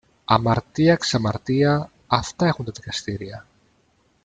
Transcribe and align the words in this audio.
Αμαρτία, 0.25 0.95
ξαμαρτία, 0.95 1.91
αυτά 2.07 2.47
έχουν 2.47 2.65
τα 2.65 2.71
δικαστήρια! 2.75 3.45